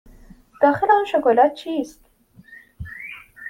داخل 0.61 0.91
آن 0.91 1.05
شکلات 1.05 1.53
چیست؟ 1.53 2.01